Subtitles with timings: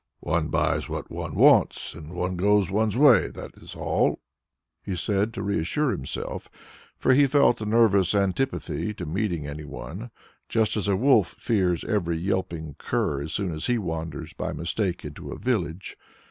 [0.21, 4.17] "One buys what one wants, and goes one's way, that is all,"
[4.81, 6.49] he said to re assure himself,
[6.97, 10.09] for he felt a nervous antipathy to meeting any one,
[10.49, 15.05] just as a wolf fears every yelping cur as soon as he wanders by mistake
[15.05, 15.95] into a village.